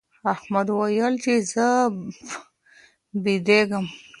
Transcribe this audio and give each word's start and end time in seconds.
احمد 0.33 0.67
وویل 0.71 1.15
چي 1.23 1.33
زه 1.51 1.67
بېدېږم. 3.23 3.85